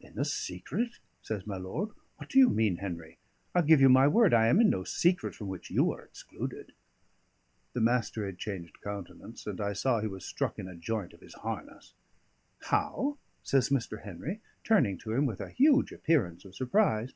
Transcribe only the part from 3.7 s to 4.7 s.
you my word, I am in